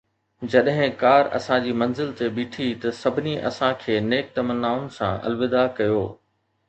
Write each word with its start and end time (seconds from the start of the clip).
جڏهن 0.51 0.93
ڪار 1.01 1.27
اسان 1.39 1.59
جي 1.65 1.75
منزل 1.81 2.09
تي 2.21 2.29
بيٺي 2.39 2.67
ته 2.85 2.95
سڀني 3.01 3.35
اسان 3.51 3.77
کي 3.85 3.99
نيڪ 4.09 4.35
تمنائن 4.39 4.93
سان 4.97 5.13
الوداع 5.31 5.67
ڪيو 5.81 6.01